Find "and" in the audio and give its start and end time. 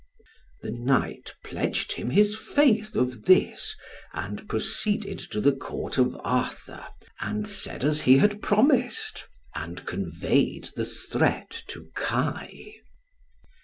4.13-4.49, 7.19-7.47, 9.53-9.85